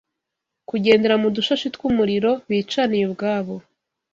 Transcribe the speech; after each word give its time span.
kugendera 0.69 1.15
mu 1.21 1.27
dushashi 1.35 1.67
tw’umuriro 1.75 2.31
bicaniye 2.49 3.03
ubwabo. 3.09 3.55